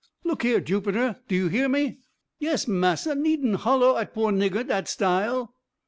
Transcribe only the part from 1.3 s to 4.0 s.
you hear me?" "Yes, massa, needn't hollo